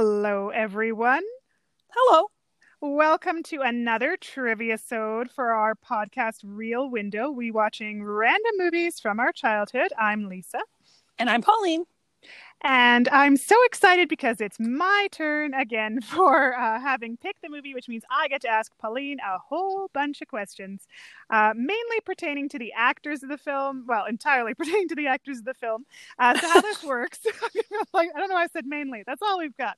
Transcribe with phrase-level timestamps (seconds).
[0.00, 1.24] Hello, everyone.
[1.92, 2.28] Hello.
[2.80, 7.32] Welcome to another trivia sode for our podcast Reel Window.
[7.32, 9.88] We watching random movies from our childhood.
[9.98, 10.60] I'm Lisa.
[11.18, 11.82] And I'm Pauline.
[12.62, 17.74] And I'm so excited because it's my turn again for uh, having picked the movie,
[17.74, 20.86] which means I get to ask Pauline a whole bunch of questions,
[21.30, 23.84] uh, mainly pertaining to the actors of the film.
[23.86, 25.84] Well, entirely pertaining to the actors of the film.
[26.18, 27.20] Uh, so how this works,
[27.94, 29.04] like, I don't know why I said mainly.
[29.06, 29.76] That's all we've got.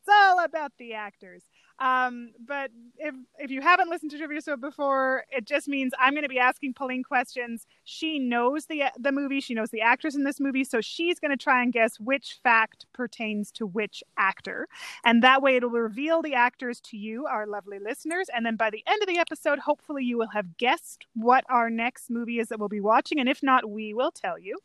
[0.00, 1.42] It's all about the actors.
[1.80, 6.12] Um, but if if you haven't listened to Trivia Show before, it just means I'm
[6.12, 7.66] going to be asking Pauline questions.
[7.82, 11.32] She knows the the movie, she knows the actors in this movie, so she's going
[11.32, 14.68] to try and guess which fact pertains to which actor,
[15.04, 18.28] and that way it'll reveal the actors to you, our lovely listeners.
[18.34, 21.70] And then by the end of the episode, hopefully you will have guessed what our
[21.70, 24.60] next movie is that we'll be watching, and if not, we will tell you.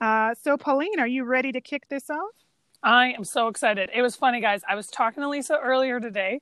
[0.00, 2.45] Uh, so, Pauline, are you ready to kick this off?
[2.86, 3.90] I am so excited.
[3.92, 4.62] It was funny, guys.
[4.68, 6.40] I was talking to Lisa earlier today,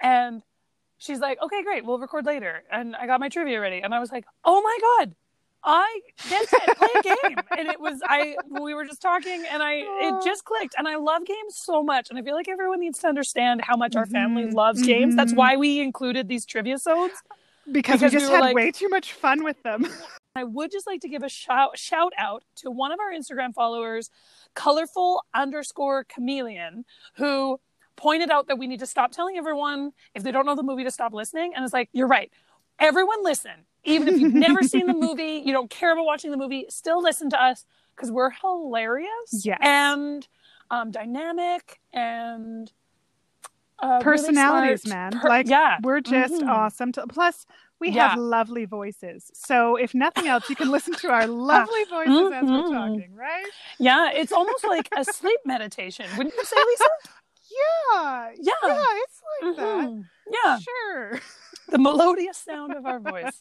[0.00, 0.42] and
[0.98, 1.84] she's like, "Okay, great.
[1.84, 4.78] We'll record later." And I got my trivia ready, and I was like, "Oh my
[4.80, 5.14] god,
[5.64, 6.76] I that's it.
[6.78, 8.36] Play a game." and it was I.
[8.48, 10.76] We were just talking, and I it just clicked.
[10.78, 13.76] And I love games so much, and I feel like everyone needs to understand how
[13.76, 14.54] much our family Mhm.
[14.54, 15.16] loves games.
[15.16, 15.36] That's Mhm.
[15.36, 17.20] why we included these trivia sodes.
[17.70, 19.86] Because, Because we we just were had like- way too much fun with them.
[20.36, 23.52] I would just like to give a shout shout out to one of our Instagram
[23.52, 24.10] followers,
[24.54, 26.84] colorful underscore chameleon,
[27.16, 27.58] who
[27.96, 30.84] pointed out that we need to stop telling everyone if they don't know the movie
[30.84, 31.52] to stop listening.
[31.54, 32.30] And it's like, you're right.
[32.78, 33.66] Everyone listen.
[33.84, 37.02] Even if you've never seen the movie, you don't care about watching the movie, still
[37.02, 37.64] listen to us
[37.96, 39.58] because we're hilarious Yes.
[39.60, 40.26] and
[40.70, 42.70] um, dynamic and
[43.80, 45.12] uh, Personalities, smart.
[45.14, 45.20] man.
[45.20, 46.48] Per- like, yeah, we're just Mhm.
[46.48, 46.92] awesome.
[46.92, 47.46] To, plus,
[47.80, 48.08] we Yeah.
[48.10, 49.30] have lovely voices.
[49.34, 52.72] So, if nothing else, you can listen to our lovely voices as we're Mhm.
[52.72, 53.46] talking, right?
[53.78, 54.10] yeah.
[54.12, 56.84] It's almost like a sleep meditation, wouldn't you say, Lisa?
[57.92, 58.30] Yeah.
[58.40, 58.52] Yeah.
[58.64, 60.04] Yeah, it's like Mhm.
[60.30, 60.58] Yeah.
[60.58, 61.20] Sure.
[61.68, 63.40] the melodious sound of our voice.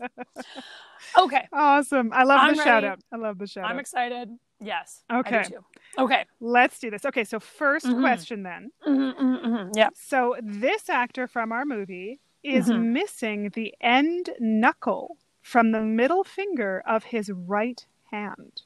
[1.18, 2.12] Okay, Awesome.
[2.14, 3.00] I love I'm the shout out.
[3.14, 3.80] I love the shout I'm out.
[3.82, 4.30] excited.
[4.60, 5.04] Yes.
[5.12, 5.44] Okay.
[5.44, 5.64] too.
[5.98, 6.26] Okay.
[6.40, 7.06] Let's do this.
[7.06, 8.02] Okay, so 1st Mhm.
[8.02, 8.72] question then.
[8.86, 9.90] Mm-hmm, mm-hmm, Yeah.
[9.96, 12.86] So, this actor from our movie is Mhm.
[12.94, 18.62] missing the end knuckle from the middle finger of his right hand.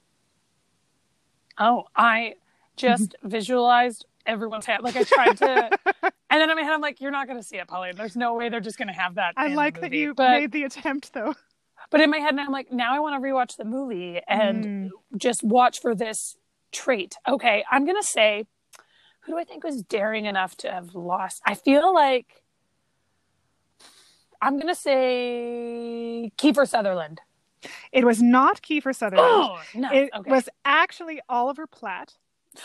[1.57, 2.35] Oh, I
[2.75, 4.83] just visualized everyone's hand.
[4.83, 5.69] Like I tried to,
[6.29, 7.95] and then in my head, I'm like, "You're not going to see it, Pauline.
[7.95, 10.13] There's no way they're just going to have that." I in the like that you
[10.13, 11.35] But made the attempt, though.
[11.89, 14.65] but in my head, now I'm like, now I want to rewatch the movie and
[14.65, 14.89] Mm.
[15.17, 16.37] just watch for this
[16.71, 17.15] trait.
[17.27, 18.45] Okay, I'm going to say,
[19.21, 21.41] who do I think was daring enough to have lost?
[21.45, 22.42] I feel like
[24.45, 27.21] I'm going to say Kiefer Sutherland.
[27.91, 29.29] It was not Kiefer Sutherland.
[29.31, 29.89] Oh, no.
[29.91, 30.29] it okay.
[30.29, 32.13] was actually Oliver Platt.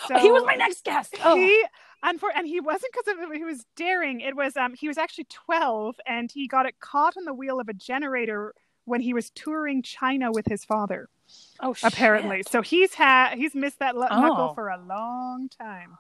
[0.09, 1.15] So he was my next guest.
[1.25, 1.37] Oh.
[1.37, 1.65] He,
[2.05, 4.21] unfor- and he wasn't because he was daring.
[4.21, 7.59] It was um he was actually twelve, and he got it caught on the wheel
[7.61, 11.09] of a generator when he was touring China with his father.
[11.61, 12.49] oh, Apparently, shit.
[12.49, 14.55] so he's had he's missed that knuckle Oh.
[14.55, 15.97] for a long time.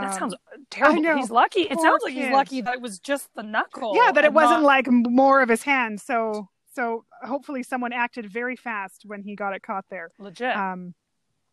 [0.00, 0.34] That Um, sounds
[0.70, 1.02] terrible.
[1.02, 1.16] know.
[1.16, 1.62] He's lucky.
[1.62, 3.94] It Poor sounds like he's lucky that it was just the knuckle.
[3.96, 6.00] yeah, that it wasn't not- like more of his hand.
[6.00, 10.10] So so hopefully someone acted very fast when he got it caught there.
[10.18, 10.56] legit.
[10.56, 10.94] Um,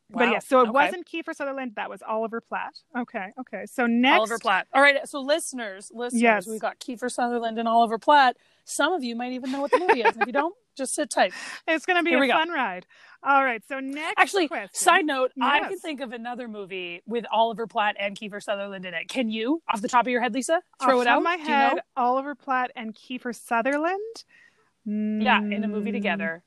[0.09, 0.19] Wow.
[0.19, 0.71] But yeah, so it Okay.
[0.71, 1.73] wasn't Kiefer Sutherland.
[1.75, 2.79] That was Oliver Platt.
[2.97, 3.65] Okay, okay.
[3.65, 4.65] So next, Oliver Platt.
[4.73, 6.47] All right, so listeners, listeners, Yes.
[6.47, 8.37] we've got Kiefer Sutherland and Oliver Platt.
[8.63, 10.15] Some of you might even know what the movie is.
[10.15, 11.33] If you don't, just sit tight.
[11.67, 12.33] it's going to be Here a we go.
[12.33, 12.85] fun ride.
[13.23, 13.61] All right.
[13.67, 14.69] So next, Actually, question.
[14.73, 18.93] side note, I can think of another movie with Oliver Platt and Kiefer Sutherland in
[18.93, 19.09] it.
[19.09, 21.17] Can you, off the top of your head, Lisa, throw Off it out?
[21.17, 21.81] of my Do you head, know?
[21.97, 24.23] Oliver Platt and Kiefer Sutherland.
[24.85, 26.43] Yeah, in a movie Mm, together.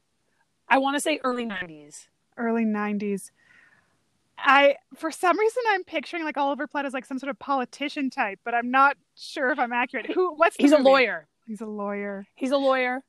[0.69, 2.07] I want to say early 90s.
[2.39, 3.31] Early '90s.
[4.39, 8.09] I, for some reason, I'm picturing like Oliver Platt as like some sort of politician
[8.09, 10.07] type, but I'm not sure if I'm accurate.
[10.11, 10.35] Who?
[10.37, 11.27] What's He's a lawyer.
[11.47, 12.27] He's a lawyer.
[12.35, 13.03] He's a lawyer.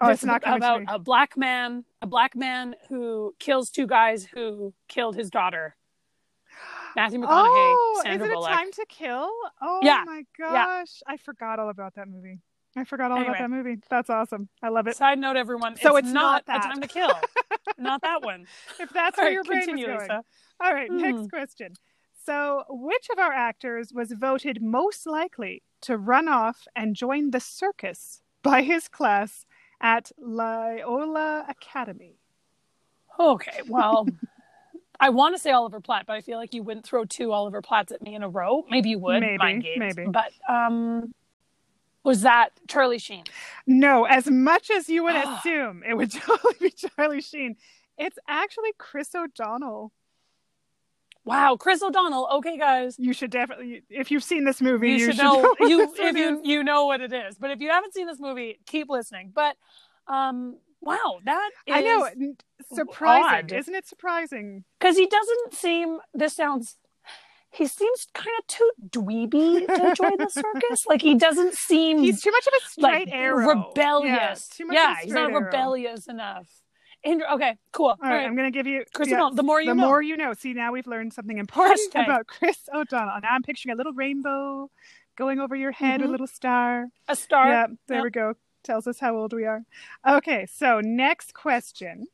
[0.00, 4.74] Oh, it's not about a black man, a black man who kills two guys who
[4.88, 5.76] killed his daughter.
[6.96, 8.50] Matthew McConaughey, oh, Sandra is it Bullock.
[8.50, 9.28] a time to kill?
[9.60, 10.64] Oh Yeah, my yeah.
[10.66, 12.38] gosh, I forgot all about that movie.
[12.76, 13.30] I forgot all Anyway.
[13.36, 13.76] about that movie.
[13.88, 14.48] That's awesome.
[14.62, 14.96] I love it.
[14.96, 15.76] Side note, everyone.
[15.76, 17.10] So it's, it's not, not a time to kill.
[17.78, 18.46] not that one.
[18.80, 20.10] If that's All where right, your brain continue, was going.
[20.10, 20.24] Lisa.
[20.60, 20.98] All right, Hmm.
[21.00, 21.74] next question.
[22.24, 27.40] So, which of our actors was voted most likely to run off and join the
[27.40, 29.44] circus by his class
[29.84, 32.16] at Loyola Academy?
[33.20, 34.08] Okay, well,
[34.98, 37.62] I want to say Oliver Platt, but I feel like you wouldn't throw two Oliver
[37.62, 38.64] Platts at me in a row.
[38.68, 39.20] Maybe you would.
[39.20, 39.76] Maybe, games.
[39.78, 40.06] maybe.
[40.10, 41.12] But um,
[42.02, 43.24] was that Charlie Sheen?
[43.66, 47.56] No, as much as you would assume it would totally be Charlie Sheen,
[47.98, 49.92] it's actually Chris O'Donnell.
[51.24, 52.28] Wow, Chris O'Donnell.
[52.34, 52.96] Okay, guys.
[52.98, 56.16] You should definitely, if you've seen this movie, You, you, should know, what you if
[56.16, 56.46] you is.
[56.46, 57.36] you know what it is.
[57.38, 59.32] But if you haven't seen this movie, keep listening.
[59.34, 59.56] But
[60.06, 62.08] um wow, that is I know,
[62.74, 63.52] surprising, odd.
[63.52, 63.86] isn't it?
[63.86, 64.64] Surprising.
[64.78, 66.76] because he doesn't seem this sounds
[67.50, 70.84] he seems kind of too dweeby to join the circus.
[70.88, 74.50] Like he doesn't seem He's too much of a straight like arrow, rebellious.
[74.52, 75.40] Yeah, too much Yeah, of a he's not arrow.
[75.40, 76.48] rebellious enough.
[77.04, 77.88] Andrew, okay, cool.
[77.88, 79.86] All right, I'm going to give you Chris yeah, O'Donnell, the more you the know.
[79.88, 80.32] more you know.
[80.32, 82.04] See, now we've learned something important Hashtag.
[82.04, 83.20] about Chris O'Donnell.
[83.22, 84.70] Now I'm picturing a little rainbow
[85.16, 86.04] going over your head, Mhm.
[86.06, 86.86] a little star.
[87.08, 87.48] a star.
[87.48, 88.04] Yeah, there Yep.
[88.04, 88.34] we go.
[88.62, 89.62] Tells us how old we are.
[90.08, 92.06] Okay, so next question.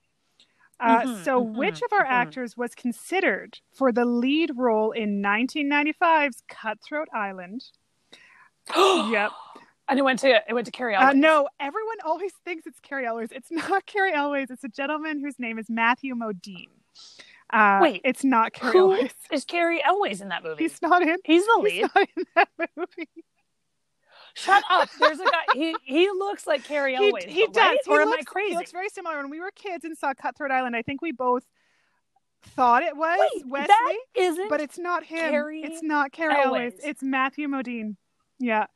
[0.81, 2.11] Uh, Mhm, so, mhm, which of our mhm.
[2.11, 7.63] actors was considered for the lead role in 1995's Cutthroat Island?
[8.77, 9.31] Yep.
[9.91, 13.05] And it went to it went to Cary Uh, no, everyone always thinks it's Cary
[13.07, 13.29] Elwes.
[13.33, 14.51] It's not Cary Elwes.
[14.51, 16.69] It's a gentleman whose name is Matthew Modine.
[17.53, 19.11] Uh, Wait, it's not Cary Who Elwes.
[19.33, 20.63] is Cary Elwes in that movie?
[20.65, 21.17] He's not in.
[21.25, 21.91] He's the He's lead.
[21.95, 23.09] not in that movie.
[24.35, 24.89] Shut up.
[25.01, 25.45] There's a guy.
[25.55, 27.57] He he looks like Cary He, he though, does.
[27.65, 27.79] right?
[27.85, 28.51] He or am looks, I crazy?
[28.51, 29.17] He looks very similar.
[29.17, 31.43] When we were kids and saw Cutthroat Island, I think we both
[32.55, 34.49] thought it was Wait, Wesley, that isn't.
[34.49, 35.31] but it's not him.
[35.31, 36.75] Cary it's not Cary Elwes.
[36.75, 36.81] Elwes.
[36.85, 37.97] It's Matthew Modine.
[38.39, 38.67] Yeah.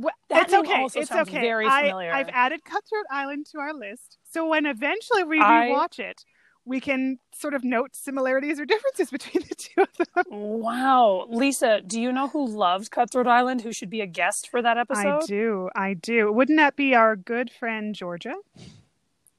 [0.00, 0.80] Wh- That it's okay.
[0.82, 1.40] also it's okay.
[1.40, 2.12] very I, familiar.
[2.12, 6.24] I've added Cutthroat Island to our list, so when eventually we I- rewatch it,
[6.66, 10.24] we can sort of note similarities or differences between the two of them.
[10.30, 13.60] wow, Lisa, do you know who loves Cutthroat Island?
[13.62, 15.22] Who should be a guest for that episode?
[15.22, 15.68] I do.
[15.76, 16.32] I do.
[16.32, 18.34] Wouldn't that be our good friend Georgia?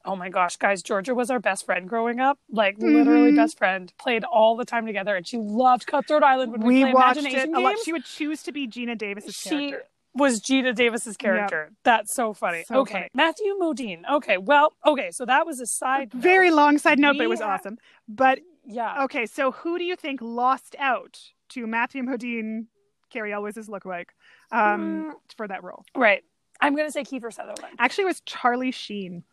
[0.07, 2.37] Oh my gosh, guys, Georgia was our best friend growing up.
[2.47, 3.37] Like literally Mhm.
[3.37, 3.91] best friend.
[3.97, 7.49] Played all the time together, and she loved Cutthroat Island when we, We watched it
[7.49, 7.79] a lot.
[7.83, 9.89] She would choose to be Geena Davis's she character.
[10.15, 11.71] Was Geena Davis's character.
[11.83, 12.63] That's so funny.
[12.67, 13.09] So okay, funny.
[13.13, 14.01] Matthew Modine.
[14.09, 16.13] Okay, well, okay, so that was a side.
[16.13, 16.21] note.
[16.23, 17.77] Very long side note, but it was awesome.
[18.07, 19.03] But Yeah.
[19.03, 21.19] okay, so who do you think lost out
[21.49, 22.67] to Matthew Modine,
[23.09, 24.09] Cary Elwes' lookalike,
[24.51, 25.13] um, Mm.
[25.35, 25.83] for that role?
[25.95, 26.23] Right.
[26.61, 27.75] I'm gonna say Kiefer Sutherland.
[27.77, 29.23] Actually, it was Charlie Sheen.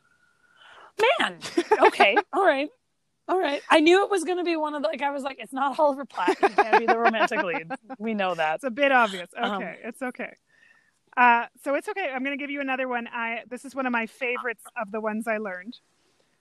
[1.21, 1.39] Man.
[1.83, 2.17] Okay.
[2.33, 2.69] All right.
[3.29, 3.63] All right.
[3.71, 5.79] I knew it was gonna be one of the like I was like, it's not
[5.79, 6.37] Oliver Platt.
[6.39, 7.71] He can't be the romantic lead.
[7.99, 8.57] We know that.
[8.57, 9.29] It's a bit obvious.
[9.39, 10.35] Okay, Um, it's okay.
[11.17, 12.11] Uh, so it's okay.
[12.13, 13.09] I'm going to give you another one.
[13.13, 15.79] I this is one of my favorites of the ones I learned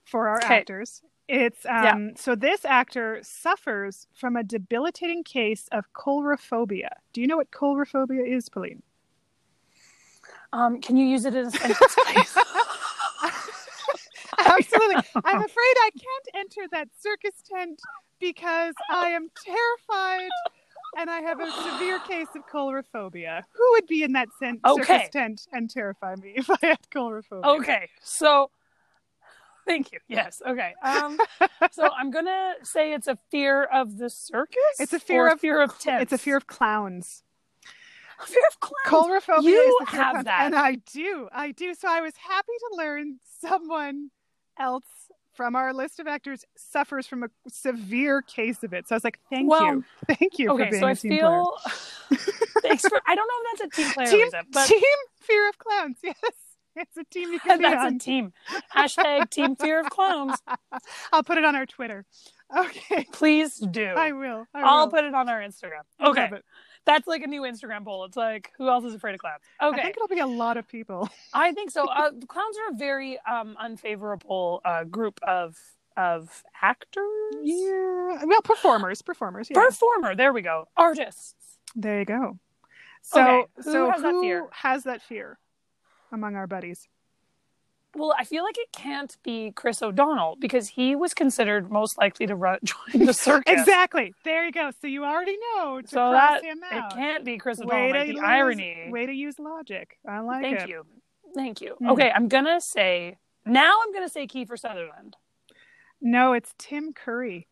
[0.05, 0.59] for our Okay.
[0.59, 1.01] actors.
[1.27, 6.89] It's um, so this actor suffers from a debilitating case of coulrophobia.
[7.13, 8.81] Do you know what coulrophobia is, Pauline?
[10.53, 12.37] Um, can you use it in a sentence, please?
[14.45, 14.95] Absolutely.
[15.23, 17.79] I'm afraid I can't enter that circus tent
[18.19, 20.29] because I am terrified
[20.97, 23.43] and I have a severe case of coulrophobia.
[23.53, 24.83] Who would be in that cen- Okay.
[24.83, 27.45] circus tent and terrify me if I had coulrophobia?
[27.59, 28.49] Okay, so
[29.67, 29.99] thank you.
[30.07, 30.41] Yes.
[30.45, 30.73] Okay.
[30.83, 31.19] Um,
[31.71, 34.57] so I'm gonna say it's a fear of the circus.
[34.79, 36.03] It's a fear of- fear of tents.
[36.03, 37.23] It's a fear of clowns.
[38.21, 38.85] A fear of clowns.
[39.25, 40.25] Coulrophobia You have clowns.
[40.25, 40.41] that.
[40.45, 41.27] And I do.
[41.31, 41.73] I do.
[41.73, 44.11] So I was happy to learn someone
[44.59, 44.85] else
[45.41, 48.87] from our list of actors suffers from a severe case of it.
[48.87, 49.85] So I was like, thank Well, you.
[50.07, 51.57] Thank you for okay, being so a I team feel.
[52.61, 53.01] Thanks for.
[53.07, 54.81] I don't know if that's a team player, Team, Lisa, but team
[55.21, 55.97] fear of clowns.
[56.03, 56.15] Yes.
[56.73, 57.95] It's a team you can be that's on.
[57.95, 58.31] a team.
[58.73, 60.37] Hashtag team fear of clowns.
[61.11, 62.05] I'll put it on our Twitter.
[62.55, 63.05] Okay.
[63.11, 63.87] Please do.
[63.87, 64.45] I will.
[64.53, 65.81] I I'll put it on our Instagram.
[66.01, 66.29] Okay.
[66.85, 68.05] That's like a new Instagram poll.
[68.05, 69.41] It's like, who else is afraid of clowns?
[69.61, 71.09] Okay, I think it'll be a lot of people.
[71.33, 71.85] I think so.
[71.89, 75.57] Uh, clowns are a very um, unfavorable uh, group of
[75.97, 77.03] of actors.
[77.43, 78.23] Yeah.
[78.23, 79.01] Well, performers.
[79.01, 79.49] Performers.
[79.49, 79.63] Yeah.
[79.65, 80.15] Performer.
[80.15, 80.67] There we go.
[80.77, 81.35] Artists.
[81.75, 82.39] There you go.
[83.03, 84.47] So, Okay, who so has that who fear?
[84.51, 85.37] has that fear
[86.11, 86.87] among our buddies?
[87.93, 92.25] Well, I feel like it can't be Chris O'Donnell because he was considered most likely
[92.27, 93.59] to run, join the circus.
[93.59, 94.13] Exactly.
[94.23, 94.71] There you go.
[94.81, 96.57] So you already know to So that it
[96.93, 97.91] can't be Chris O'Donnell.
[97.91, 98.87] Like the use- irony.
[98.89, 99.97] Way to use logic.
[100.07, 100.69] I like Thank it.
[100.69, 100.85] you.
[101.35, 101.75] Thank you.
[101.79, 101.89] Hmm.
[101.91, 103.73] Okay, I'm gonna say now.
[103.85, 105.17] I'm gonna say Kiefer Sutherland.
[106.01, 107.47] No, it's Tim Curry.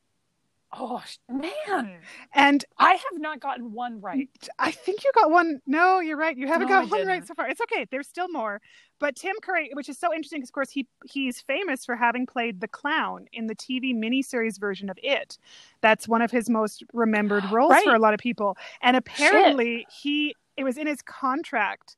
[0.72, 1.88] Oh man, hmm.
[2.34, 4.30] And I have not gotten one right.
[4.60, 5.62] I think you got one.
[5.66, 6.38] No, you're right.
[6.38, 7.48] You haven't No, got one right so far.
[7.50, 7.88] It's okay.
[7.90, 8.62] There's still more.
[9.00, 12.28] But Tim Curry, which is so interesting because, of course, he he's famous for having
[12.28, 15.40] played the clown in the TV miniseries version of It.
[15.82, 17.84] That's one of his most remembered roles Right.
[17.84, 18.56] for a lot of people.
[18.82, 21.98] And apparently, he it was in his contract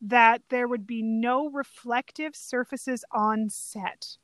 [0.00, 4.16] that there would be no reflective surfaces on set.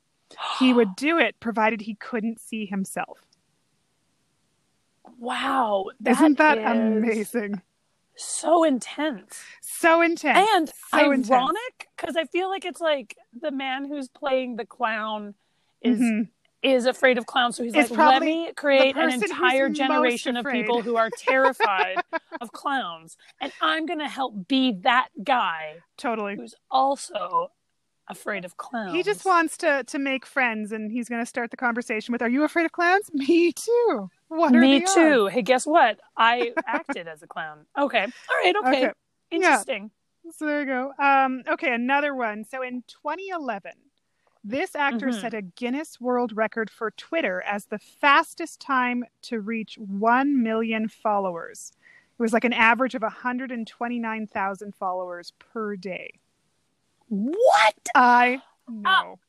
[0.59, 3.19] He would do it provided he couldn't see himself.
[5.17, 7.61] Wow, Isn't that is amazing?
[8.15, 10.49] So intense So intense.
[10.53, 15.35] and So ironic because I feel like it's like the man who's playing the clown
[15.81, 16.29] is Mhm.
[16.61, 17.55] is afraid of clowns.
[17.55, 22.03] So he's It's like, let me create an entire generation of people who are terrified
[22.41, 23.15] of clowns.
[23.39, 26.35] And I'm going to help be that guy Totally.
[26.35, 27.51] who's also
[28.09, 28.95] afraid of clowns.
[28.95, 32.21] He just wants to to make friends, and he's going to start the conversation with,
[32.21, 33.09] "Are you afraid of clowns?
[33.13, 34.09] Me too.
[34.27, 35.27] What are Me the odds?" too.
[35.27, 35.99] Hey, guess what?
[36.17, 37.65] I acted as a clown.
[37.77, 38.03] Okay.
[38.03, 38.55] All right.
[38.55, 38.83] Okay.
[38.85, 38.91] Okay.
[39.31, 39.91] Interesting.
[40.31, 40.91] So there you go.
[40.99, 42.43] Um, okay, another one.
[42.43, 43.71] So in 2011,
[44.43, 45.21] this actor Mhm.
[45.21, 50.87] set a Guinness World Record for Twitter as the fastest time to reach 1 million
[50.87, 51.71] followers.
[52.17, 56.11] It was like an average of 129,000 followers per day.
[57.09, 57.75] What?
[57.95, 59.19] I know.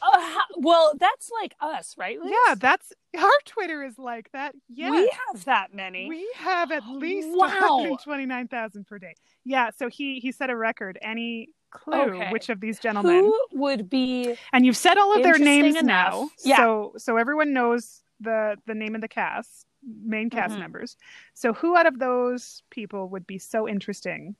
[0.00, 2.18] Uh, how- well, that's like us, right?
[2.20, 2.32] Liz?
[2.46, 4.54] yeah, that's our Twitter is like that.
[4.68, 4.90] Yeah.
[4.90, 6.08] We have that many.
[6.08, 7.48] We have at least Wow.
[7.82, 9.14] 129,000 per day.
[9.44, 10.98] Yeah, so he he set a record.
[11.02, 12.30] Any clue Okay.
[12.32, 13.24] which of these gentlemen?
[13.24, 15.84] Who would be And you've said all of their names enough.
[15.84, 16.30] now.
[16.44, 16.56] Yeah.
[16.56, 20.60] So so everyone knows the the name of the cast, main cast Mhm.
[20.60, 20.96] members.
[21.34, 24.34] So who out of those people would be so interesting?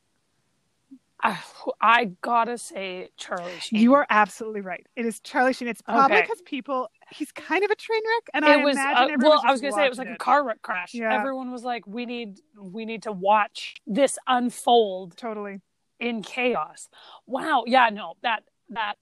[1.22, 1.38] I,
[1.80, 3.80] I gotta say Charlie Sheen.
[3.80, 4.86] You are absolutely right.
[4.94, 5.66] It is Charlie Sheen.
[5.68, 6.22] It's probably Okay.
[6.22, 9.42] because people he's kind of a train wreck and I It was imagine uh, well.
[9.44, 10.94] I was gonna say it was like watching a car wreck crash.
[10.94, 11.12] Yeah.
[11.12, 15.60] Everyone was like, "We need, we need to watch this unfold Totally.
[15.98, 16.88] in chaos."
[17.26, 17.64] Wow.
[17.66, 17.88] Yeah.
[17.92, 18.14] No.
[18.22, 18.94] That that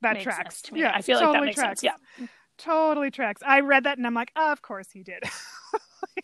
[0.00, 0.62] That makes tracks.
[0.62, 0.80] to me.
[0.80, 1.80] Yeah, I feel like that totally makes tracks.
[1.80, 1.96] sense.
[2.18, 2.26] Yeah.
[2.58, 3.40] Totally tracks.
[3.46, 5.22] I read that and I'm like, of course he did.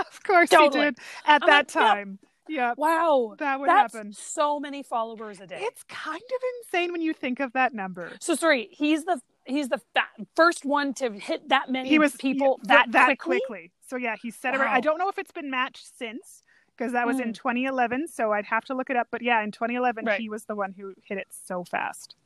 [0.00, 0.84] of course Totally.
[0.86, 2.18] he did at I'm that like, time.
[2.22, 3.34] Yeah, Wow.
[3.38, 4.12] that would That's happen.
[4.12, 5.58] so many followers a day.
[5.60, 8.12] It's kind of insane when you think of that number.
[8.20, 8.68] so sorry.
[8.70, 12.84] He's the he's the fa- first one to hit that many He was people yeah,
[12.88, 13.72] that, quickly.
[13.86, 16.42] So yeah, he said it I don't know if it's been matched since
[16.76, 17.34] because that was in Mm.
[17.34, 18.08] 2011.
[18.08, 19.08] So I'd have to look it up.
[19.10, 20.20] But yeah, in 2011, Right.
[20.20, 22.16] he was the one who hit it so fast.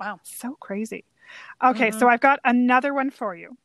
[0.00, 0.18] Wow.
[0.22, 1.04] So crazy.
[1.62, 1.98] Okay, Mhm.
[1.98, 3.56] so I've got another one for you.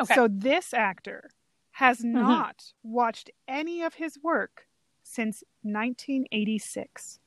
[0.00, 0.14] Okay.
[0.14, 1.30] So this actor
[1.72, 2.12] has Mhm.
[2.12, 4.66] not watched any of his work
[5.12, 7.18] since 1986.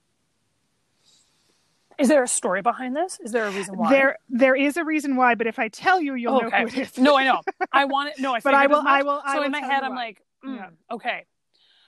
[1.98, 3.20] Is there a story behind this?
[3.24, 3.90] Is there a reason why?
[3.90, 6.62] There, there is a reason why, but if I tell you, you'll know okay.
[6.64, 6.98] who it is.
[6.98, 7.42] no, I know.
[7.72, 8.20] I want it.
[8.20, 8.40] No, I.
[8.44, 10.06] But I will- I will- I So will in my head, I'm why.
[10.06, 10.70] like, mm, Yeah.
[10.92, 11.26] okay,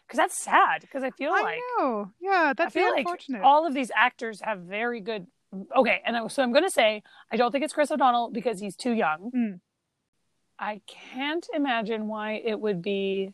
[0.05, 0.79] because that's sad.
[0.81, 2.11] Because I feel I like know.
[2.21, 3.41] Yeah, I that's feel very like unfortunate.
[3.41, 5.27] all of these actors have very good.
[5.75, 8.61] Okay, and I- so I'm going to say I don't think it's Chris O'Donnell because
[8.61, 9.31] he's too young.
[9.35, 9.59] Mm.
[10.57, 13.33] I can't imagine why it would be.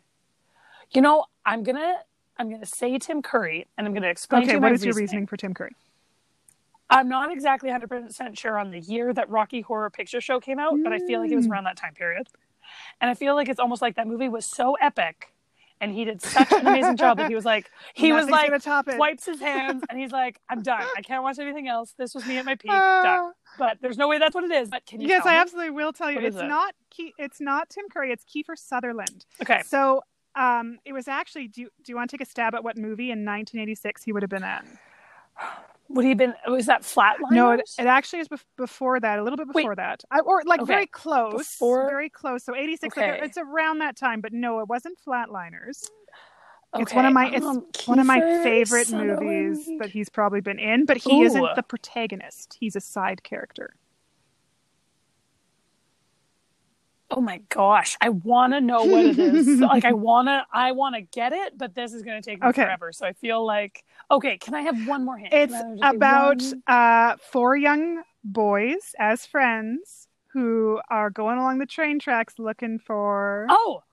[0.90, 1.96] You know, I'm gonna
[2.38, 5.28] I'm gonna say Tim Curry, and I'm explain to okay, you what your reasoning.
[5.28, 5.76] for Tim Curry?
[6.90, 10.74] I'm not exactly 100% sure on the year that Rocky Horror Picture Show came out,
[10.84, 11.52] but I feel like it was Mm.
[11.52, 12.28] around that time period.
[13.02, 15.34] And I feel like it's almost like that movie was so epic
[15.82, 18.52] and he did such an amazing job that he was like, he was like,
[18.98, 20.86] wipes his hands and he's like, I'm done.
[20.96, 21.94] I can't watch anything else.
[21.98, 22.72] This was me at my peak.
[22.72, 23.32] Uh, done.
[23.58, 24.70] But there's no way that's what it is.
[24.70, 25.38] But can you yes, I me?
[25.40, 26.18] absolutely will tell you.
[26.18, 26.48] What is It's it?
[26.48, 26.74] not.
[26.94, 28.12] Ke- it's not Tim Curry.
[28.12, 29.26] It's Kiefer Sutherland.
[29.42, 29.62] Okay.
[29.66, 30.02] So,
[30.36, 31.48] um, it was actually.
[31.48, 34.12] Do you, Do you want to take a stab at what movie in 1986 he
[34.14, 34.78] would have been in?
[35.90, 37.32] Would he have been, was that Flatliners?
[37.32, 39.20] No, it, it actually is bef- before that.
[39.20, 39.64] A little bit Wait.
[39.64, 40.74] before that, I, or like Okay.
[40.74, 41.38] very close.
[41.54, 42.44] Before- Very close.
[42.44, 42.96] So 86.
[42.98, 45.90] Like, it's around that time, but no, it wasn't Flatliners.
[46.76, 47.30] It's one of my.
[47.30, 49.20] It's um, one of my favorite Sutherland.
[49.24, 52.58] movies that he's probably been in, but he isn't the protagonist.
[52.60, 53.76] He's a side character.
[57.16, 59.48] Oh my gosh, I want to know what it is.
[59.62, 62.42] like I want to I want to get it, but this is going to take
[62.42, 62.64] me Okay.
[62.64, 62.92] forever.
[62.92, 65.32] So I feel like okay, can I have one more hint?
[65.32, 66.64] It's Can I just say about one?
[66.68, 73.46] uh, four young boys as friends who are going along the train tracks looking for.
[73.50, 73.84] Oh.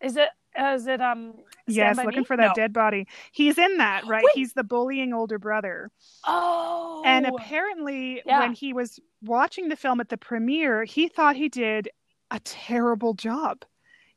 [0.00, 1.32] Is it is it um
[1.68, 2.24] Stand yes, looking Me?
[2.24, 2.54] for that No.
[2.54, 3.06] dead body.
[3.32, 4.22] He's in that, right?
[4.24, 4.32] Wait.
[4.34, 5.90] He's the bullying older brother.
[6.26, 7.02] Oh.
[7.04, 8.40] And apparently, Yeah.
[8.40, 11.88] when he was watching the film at the premiere, he thought he did
[12.30, 13.64] a terrible job.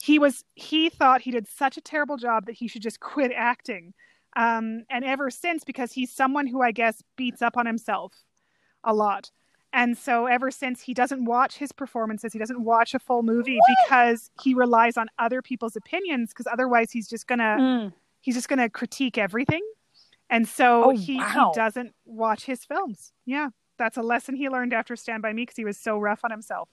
[0.01, 3.31] He was he thought he did such a terrible job that he should just quit
[3.36, 3.93] acting.
[4.36, 8.13] Um, and ever since, because he's someone who I guess beats up on himself
[8.83, 9.29] a lot.
[9.74, 13.58] And so ever since he doesn't watch his performances, he doesn't watch a full movie
[13.86, 17.94] because he relies on other people's opinions because otherwise he's just gonna Mm.
[18.20, 19.62] he's just to critique everything.
[20.30, 21.51] And so Oh, he, wow.
[21.54, 23.13] he doesn't watch his films.
[23.25, 23.50] Yeah.
[23.78, 26.32] That's a lesson he learned after Stand By Me because he was so rough on
[26.32, 26.70] himself.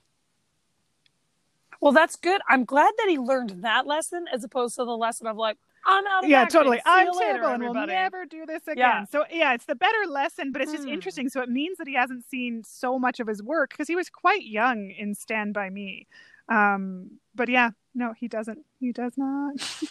[1.81, 2.41] Well, that's good.
[2.49, 6.07] I'm glad that he learned that lesson as opposed to the lesson of like I'm
[6.07, 6.59] out of yeah, acting.
[6.61, 6.77] totally.
[6.79, 8.77] See I'm you later, terrible and we'll never do this again.
[8.77, 9.05] Yeah.
[9.05, 10.93] So, yeah, it's the better lesson, but it's just Hmm.
[10.95, 11.29] interesting.
[11.29, 14.11] So, it means that he hasn't seen so much of his work because he was
[14.11, 16.07] quite young in Stand By Me.
[16.49, 18.65] Um, but yeah, no, he doesn't.
[18.81, 19.55] He does not.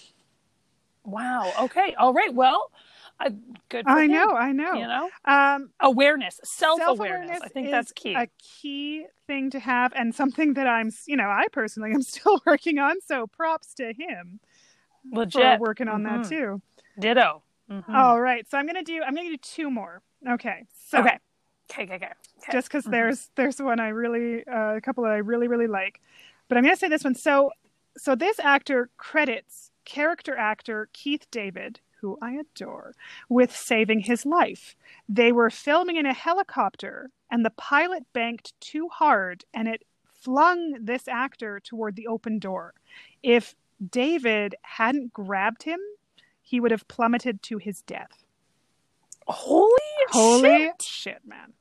[1.03, 1.53] Wow.
[1.61, 1.95] Okay.
[1.97, 2.33] All right.
[2.33, 2.69] Well,
[3.19, 3.29] Uh,
[3.69, 3.87] good.
[3.87, 4.73] I him, know, I know.
[4.75, 7.39] You know, Um, awareness, self awareness.
[7.41, 8.13] I think that's key.
[8.13, 12.41] A key thing to have, and something that I'm, you know, I personally am still
[12.45, 13.01] working on.
[13.01, 14.39] So props to him
[15.11, 15.59] Legit.
[15.59, 16.29] working on that Mhm.
[16.29, 16.61] too.
[16.99, 17.43] Ditto.
[17.69, 17.93] Mhm.
[17.93, 19.03] All right, so I'm gonna do.
[19.03, 20.01] I'm gonna do two more.
[20.27, 20.65] Okay.
[20.73, 21.19] So okay.
[21.71, 21.83] Okay.
[21.83, 21.95] Okay.
[21.95, 22.51] Okay.
[22.51, 22.91] just because Mhm.
[22.91, 25.99] there's there's one I really uh, a couple that I really really like,
[26.47, 27.15] but I'm gonna say this one.
[27.15, 27.51] So
[27.97, 32.93] so this actor credits character actor Keith David, who I adore,
[33.27, 34.75] with saving his life.
[35.09, 40.83] They were filming in a helicopter, and the pilot banked too hard, and it flung
[40.83, 42.73] this actor toward the open door.
[43.23, 45.79] If David hadn't grabbed him,
[46.41, 48.23] he would have plummeted to his death.
[49.27, 49.71] Holy,
[50.09, 50.81] Holy shit.
[50.81, 51.53] shit man.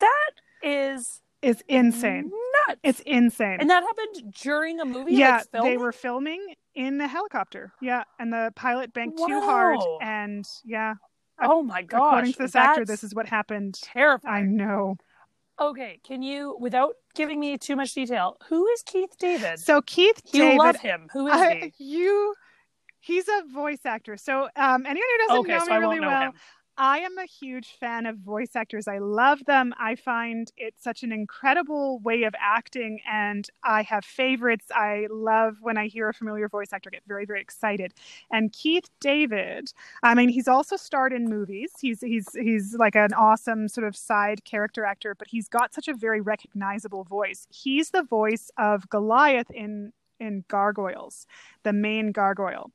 [0.00, 0.30] That
[0.62, 2.30] is is insane.
[2.68, 2.80] nuts.
[2.82, 3.58] It's insane.
[3.60, 5.14] and that happened during a movie.
[5.14, 7.72] yeah, they were filming in the helicopter.
[7.80, 10.94] Yeah, and the pilot banked too hard, and yeah,
[11.40, 11.98] Oh my gosh!
[11.98, 13.78] according to this actor, this is what happened.
[13.84, 14.56] I terrifying.
[14.56, 14.96] know.
[15.60, 19.58] Okay, can you, without giving me too much detail, who is Keith David?
[19.58, 21.08] So Keith you David, love him.
[21.12, 21.84] Who is I- he?
[21.84, 22.34] you,
[23.00, 24.16] he's a voice actor.
[24.16, 26.32] So um, anyone who doesn't Okay, know so me really know well, him.
[26.78, 28.86] I am a huge fan of voice actors.
[28.86, 29.72] I love them.
[29.78, 34.66] I find it such an incredible way of acting, and I have favorites.
[34.74, 37.94] I love when I hear a familiar voice actor get very, very excited.
[38.30, 41.70] And Keith David, I mean, he's also starred in movies.
[41.80, 45.88] He's he's he's like an awesome sort of side character actor, but he's got such
[45.88, 47.46] a very recognizable voice.
[47.50, 51.26] He's the voice of Goliath in in Gargoyles,
[51.62, 52.70] the main gargoyle,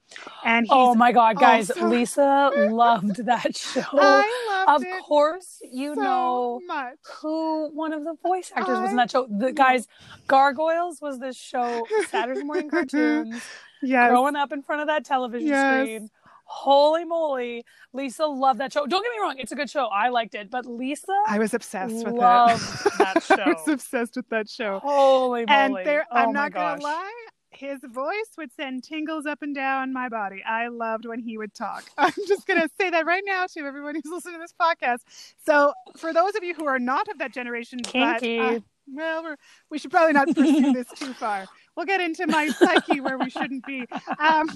[0.45, 1.71] and Oh my god, guys!
[1.71, 3.81] also- Lisa loved that show.
[3.93, 6.95] I loved of it course, you so know much.
[7.21, 9.27] who one of the voice actors was in that show.
[9.29, 9.87] The guys,
[10.27, 13.41] Gargoyles was this show, Saturday morning cartoons.
[13.83, 14.09] Yes.
[14.11, 15.81] growing up in front of that television Yes.
[15.85, 16.09] screen.
[16.45, 18.85] Holy moly, Lisa loved that show.
[18.85, 19.85] Don't get me wrong, it's a good show.
[19.87, 22.91] I liked it, but Lisa, I was obsessed with loved it.
[22.97, 23.35] that show.
[23.45, 24.79] I was obsessed with that show.
[24.79, 25.57] holy moly!
[25.57, 27.25] and there, oh I'm not gonna lie,
[27.61, 30.43] his voice would send tingles up and down my body.
[30.43, 31.83] I loved when he would talk.
[31.97, 35.01] I'm just gonna say that right now to everyone who's listening to this podcast.
[35.45, 38.39] So, for those of you who are not of that generation, Kinky.
[38.39, 38.59] but uh,
[38.91, 39.35] well, we're,
[39.69, 41.45] we should probably not pursue this too far.
[41.75, 43.85] We'll get into my psyche where we shouldn't be.
[44.19, 44.49] Um,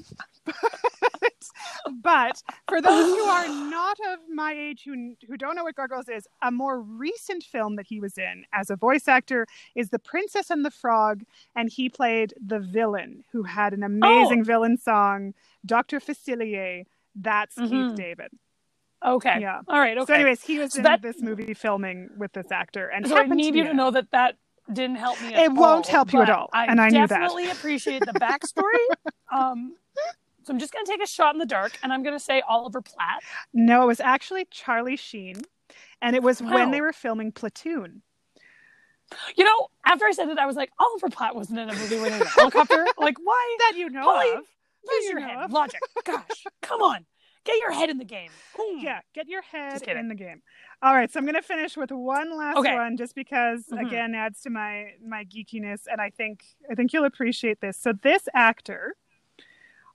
[0.45, 1.33] but,
[2.01, 6.09] but for those who are not of my age who who don't know what Gargoyles
[6.09, 9.99] is, a more recent film that he was in as a voice actor is The
[9.99, 11.23] Princess and the Frog,
[11.55, 15.33] and he played the villain who had an amazing villain song,
[15.65, 15.99] Dr.
[15.99, 16.83] Facilier.
[17.15, 17.69] That's Mhm.
[17.69, 18.31] Keith David.
[19.05, 19.61] Okay, Yeah.
[19.67, 20.05] all right, okay.
[20.07, 23.17] So, anyways, he was So in that- this movie filming with this actor, and so
[23.17, 24.35] I need you to know that that
[24.71, 25.33] didn't help me.
[25.33, 27.11] At It won't all, help you at all, and I knew that.
[27.11, 28.63] I definitely appreciate the backstory.
[29.31, 29.75] um,
[30.43, 32.81] so I'm just gonna take a shot in the dark, and I'm gonna say Oliver
[32.81, 33.21] Platt.
[33.53, 35.41] No, it was actually Charlie Sheen,
[36.01, 36.53] and it was Wow.
[36.55, 38.01] when they were filming Platoon.
[39.35, 41.97] You know, after I said it, I was like, Oliver Platt wasn't in a movie
[41.97, 42.85] there's a helicopter.
[42.97, 43.57] like, why?
[43.59, 44.39] That you know Holly, of.
[44.39, 45.37] Use you your know head.
[45.45, 45.51] of.
[45.51, 45.79] Logic.
[46.03, 47.05] Gosh, come on.
[47.45, 48.31] Get your head in the game.
[48.57, 48.79] Boom.
[48.81, 50.41] Yeah, get your head in the game.
[50.81, 52.73] All right, so I'm going to finish with one last Okay.
[52.73, 53.85] one, just because Mhm.
[53.87, 57.77] again adds to my my geekiness, and I think I think you'll appreciate this.
[57.77, 58.95] So this actor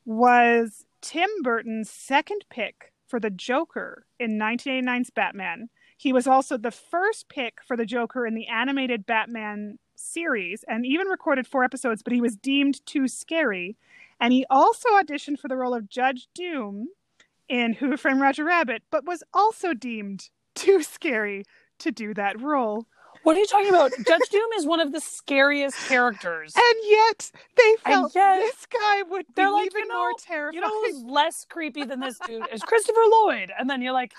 [0.04, 5.68] was Tim Burton's second pick for the Joker in 1989's Batman.
[5.96, 10.86] He was also the first pick for the Joker in the animated Batman series, and
[10.86, 13.76] even recorded four episodes, but he was deemed too scary.
[14.18, 16.88] And he also auditioned for the role of Judge Doom
[17.50, 21.44] in Who Framed Roger Rabbit, but was also deemed too scary
[21.80, 22.86] to do that role.
[23.22, 23.90] What are you talking about?
[24.06, 26.54] Judge Doom is one of the scariest characters.
[26.56, 30.52] And yet they felt yet this guy would be they're like, even you know- more
[30.52, 33.52] You know who's less creepy than this dude is Christopher Lloyd.
[33.58, 34.14] And then you're like,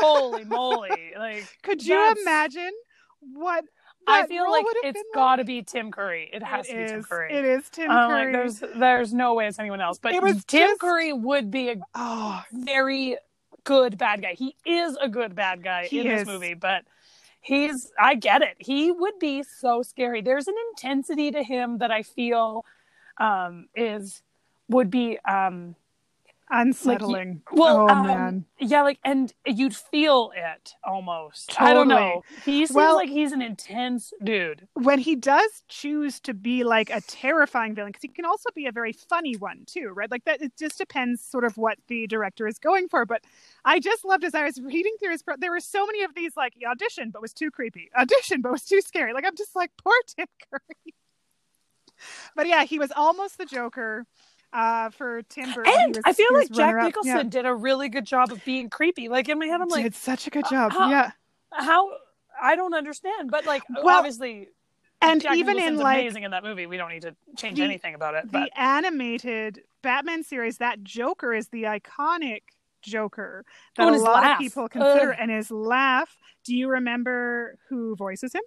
[0.00, 1.12] holy moly.
[1.16, 2.72] Like Could you imagine
[3.20, 3.64] what
[4.06, 6.28] I feel like it's got to be Tim Curry.
[6.32, 7.02] It has It to be Tim.
[7.02, 7.32] Curry.
[7.32, 8.32] It is Tim I'm like, Curry.
[8.32, 9.98] there's there's no way it's anyone else.
[9.98, 13.16] But It was Tim just- Curry would be a oh, very
[13.64, 14.34] good bad guy.
[14.34, 16.20] He is a good bad guy He in is.
[16.20, 16.84] this movie, but
[17.40, 18.56] he's I get it.
[18.58, 20.20] He would be so scary.
[20.20, 22.64] There's an intensity to him that I feel
[23.18, 24.22] um is
[24.68, 25.76] would be um
[26.52, 27.42] unsettling.
[27.52, 28.44] well oh um, man.
[28.58, 31.60] yeah like and you'd feel it almost.
[31.60, 32.22] I don't know.
[32.44, 34.68] He seems Well- like he's an intense dude.
[34.74, 38.66] When he does choose to be like a terrifying villain, because he can also be
[38.66, 40.10] a very funny one too, right?
[40.10, 40.42] Like that.
[40.42, 43.06] It just depends, sort of, what the director is going for.
[43.06, 43.22] But
[43.64, 45.22] I just loved as I was reading through his.
[45.22, 48.42] Pro- there were so many of these, like he auditioned but was too creepy, auditioned
[48.42, 49.12] but was too scary.
[49.12, 50.94] Like I'm just like poor Tim Curry.
[52.34, 54.06] but yeah, he was almost the Joker.
[54.52, 55.72] Uh, for Tim Burton.
[55.76, 56.74] And was- I feel like Jack.
[56.82, 57.22] Nicholson Yeah.
[57.24, 59.08] did a really good job of being creepy.
[59.08, 60.72] Like in my head, I'm like, did such a good job.
[60.72, 61.12] how- yeah,
[61.52, 61.90] how?
[62.40, 63.30] I don't understand.
[63.30, 64.48] But like, Well, obviously,
[65.00, 66.66] and Jack even in like amazing in that movie.
[66.66, 68.30] We don't need to change the- anything about it.
[68.30, 68.44] But.
[68.50, 72.42] the animated Batman series, that Joker is the iconic
[72.82, 73.44] Joker
[73.76, 74.32] that Oh, a lot laugh.
[74.36, 75.16] of people consider, Ugh.
[75.20, 76.16] and his laugh.
[76.44, 78.42] Do you remember who voices him?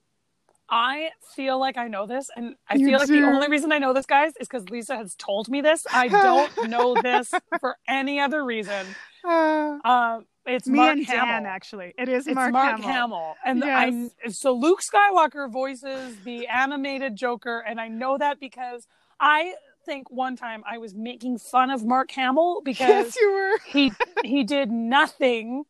[0.70, 3.22] I feel like I know this, and I You feel like do.
[3.22, 5.86] the only reason I know this, guys, is because Lisa has told me this.
[5.94, 8.86] I don't know this for any other reason.
[9.24, 11.26] Uh, Um, it's me Mark and Hamill.
[11.26, 11.94] Dan, actually.
[11.98, 12.88] It is It's Mark, Mark, Hamill.
[12.90, 13.36] Hamill.
[13.46, 14.12] And Yes.
[14.26, 18.88] I so Luke Skywalker voices the animated Joker, and I know that because
[19.20, 19.54] I
[19.86, 23.92] think one time I was making fun of Mark Hamill because Yes, he
[24.24, 25.66] he did nothing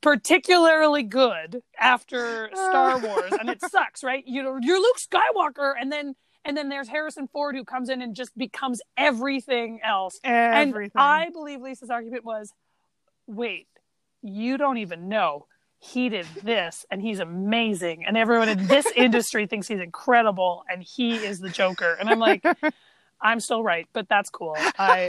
[0.00, 4.24] particularly good after Star Wars, and it sucks, right?
[4.26, 8.02] You know, you're Luke Skywalker, and then and then there's Harrison Ford who comes in
[8.02, 10.18] and just becomes everything else.
[10.24, 10.92] Everything.
[10.94, 12.52] And I believe Lisa's argument was,
[13.26, 13.68] wait,
[14.22, 15.46] you don't even know.
[15.78, 18.04] He did this and he's amazing.
[18.06, 21.96] And everyone in this industry thinks he's incredible and he is the Joker.
[21.98, 22.44] And I'm like,
[23.20, 24.56] I'm still right, but that's cool.
[24.78, 25.08] I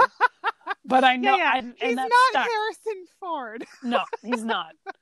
[0.85, 1.59] but I know yeah, yeah.
[1.59, 2.47] and, He's not stuck.
[2.47, 3.65] Harrison Ford.
[3.83, 4.73] No, he's not.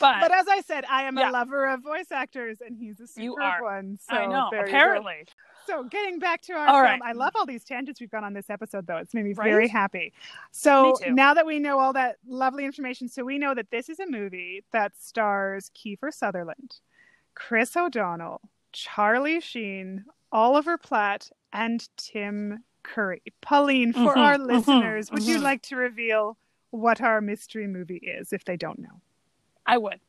[0.00, 1.30] But, But as I said, I am Yeah.
[1.30, 3.98] a lover of voice actors, and he's a You superb one.
[4.10, 4.76] So I know, there you go.
[4.76, 5.26] apparently.
[5.68, 7.00] So getting back to our All film, right.
[7.04, 8.96] I love all these tangents we've gone on this episode, though.
[8.96, 9.48] It's made me Right?
[9.48, 10.12] very happy.
[10.50, 14.00] So now that we know all that lovely information, so we know that this is
[14.00, 16.80] a movie that stars Kiefer Sutherland,
[17.36, 18.40] Chris O'Donnell,
[18.72, 23.22] Charlie Sheen, Oliver Platt, and Tim Curry.
[23.42, 25.42] Pauline, for Mhm, our mhm, listeners, would you mhm.
[25.42, 26.36] like to reveal
[26.70, 29.00] what our mystery movie is if they don't know?
[29.66, 30.00] I would.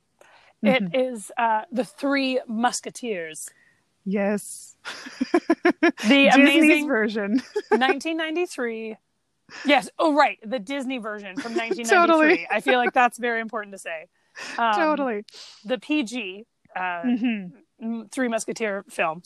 [0.63, 3.49] It is uh, the Three Musketeers.
[4.05, 4.75] Yes.
[6.03, 7.41] The Disney's amazing version.
[7.71, 8.97] 1993.
[9.65, 9.89] Yes.
[9.99, 10.37] Oh, right.
[10.45, 12.37] The Disney version from 1993.
[12.37, 12.47] Totally.
[12.51, 14.07] I feel like that's very important to say.
[14.57, 15.25] Um, totally.
[15.65, 19.23] The PG uh, hmm Three Musketeer film.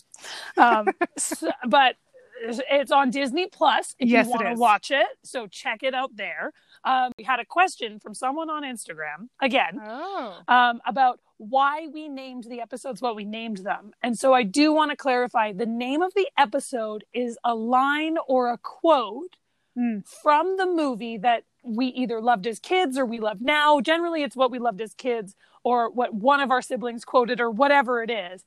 [0.57, 1.95] Um, s- but
[2.41, 5.07] it's on Disney Plus if Yes, you want to watch it.
[5.23, 6.53] So check it out there.
[6.83, 10.37] Um, we had a question from someone on Instagram again Oh.
[10.47, 13.91] um, about why we named the episodes what we named them.
[14.01, 18.17] And so I do want to clarify the name of the episode is a line
[18.27, 19.35] or a quote
[19.77, 20.05] Mm.
[20.05, 23.79] from the movie that we either loved as kids or we love now.
[23.79, 27.49] Generally, it's what we loved as kids or what one of our siblings quoted or
[27.51, 28.43] whatever it is.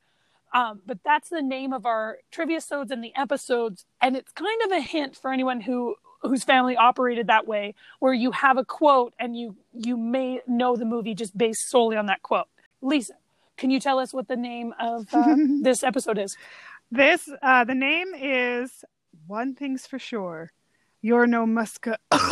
[0.53, 4.63] Um, but that's the name of our trivia episodes and the episodes, and it's kind
[4.67, 8.65] of a hint for anyone who whose family operated that way, where you have a
[8.65, 12.47] quote and you you may know the movie just based solely on that quote.
[12.83, 13.15] Lisa,
[13.57, 16.37] can you tell us what the name of uh, this episode is?
[16.91, 18.85] This, uh, the name is
[19.27, 20.53] One Thing's for Sure.
[21.01, 21.97] You're no Muska.
[22.13, 22.27] uh,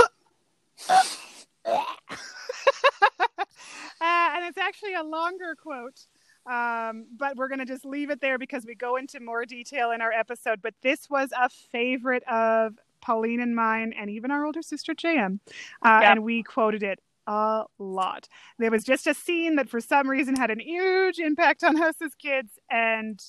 [4.01, 6.07] and it's actually a longer quote.
[6.47, 9.91] Um, but we're going to just leave it there because we go into more detail
[9.93, 10.61] in our episode.
[10.63, 15.41] But this was a favorite of Pauline and mine, and even our older sister JM.
[15.85, 16.13] Uh, Yeah.
[16.13, 18.29] And we quoted it a lot.
[18.59, 21.95] There was just a scene that for some reason had an huge impact on us
[22.03, 23.23] as kids, and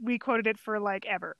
[0.00, 1.36] we quoted it for like ever.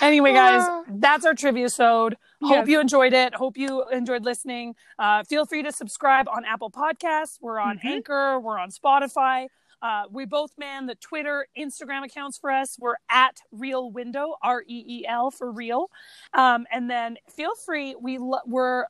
[0.00, 0.82] Anyway, guys, Ah.
[0.88, 2.16] that's our trivia episode.
[2.42, 2.68] Hope Yes.
[2.68, 3.34] you enjoyed it.
[3.34, 4.74] Hope you enjoyed listening.
[4.98, 7.38] Uh, feel free to subscribe on Apple Podcasts.
[7.40, 7.84] We're on Mhm.
[7.84, 8.40] Anchor.
[8.40, 9.46] We're on Spotify.
[9.82, 12.78] Uh, we both man the Twitter, Instagram accounts for us.
[12.78, 15.90] We're at Reel Window, R E E L for real.
[16.32, 17.96] Um, and then feel free.
[18.00, 18.86] We lo- we're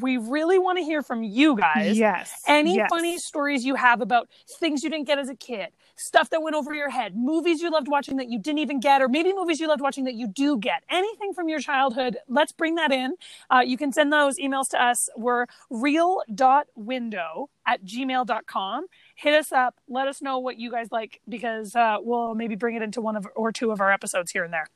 [0.00, 1.96] we really want to hear from you guys.
[1.96, 2.42] Yes.
[2.46, 2.88] Any yes.
[2.90, 6.56] funny stories you have about things you didn't get as a kid, stuff that went
[6.56, 9.60] over your head, movies you loved watching that you didn't even get, or maybe movies
[9.60, 13.14] you loved watching that you do get, anything from your childhood, let's bring that in.
[13.50, 15.08] Uh, you can send those emails to us.
[15.16, 18.86] We're reel.window at gmail.com.
[19.14, 19.76] Hit us up.
[19.88, 23.16] Let us know what you guys like because uh, we'll maybe bring it into one
[23.16, 24.66] of or two of our episodes here and there.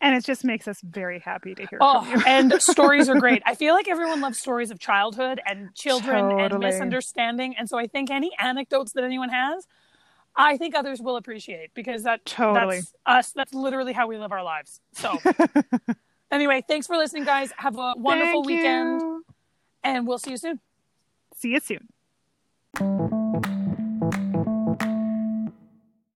[0.00, 2.24] And it just makes us very happy to hear Oh, from you.
[2.26, 3.42] and stories are great.
[3.46, 7.54] I feel like everyone loves stories of childhood and children and misunderstanding.
[7.56, 9.66] And so I think any anecdotes that anyone has,
[10.36, 12.78] I think others will appreciate because that Totally.
[12.80, 13.32] that's us.
[13.32, 14.80] That's literally how we live our lives.
[14.94, 15.16] So
[16.32, 17.52] anyway, thanks for listening, guys.
[17.56, 19.22] Have a wonderful weekend,
[19.84, 20.58] and we'll see you soon.
[21.36, 23.53] See you soon.